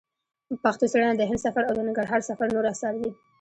پښتو 0.63 0.85
څېړنه 0.91 1.13
د 1.17 1.21
هند 1.29 1.41
سفر 1.45 1.63
او 1.67 1.73
د 1.75 1.79
ننګرهار 1.87 2.21
سفر 2.29 2.47
نور 2.55 2.65
اثار 2.73 2.93
دي. 3.01 3.09